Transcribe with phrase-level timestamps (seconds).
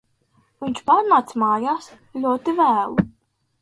[0.65, 1.93] Viņš pārnāca mājās
[2.27, 3.11] ļoti vēlu